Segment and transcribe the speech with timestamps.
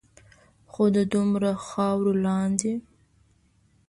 [0.71, 2.73] خو د دومره خاورو لاندے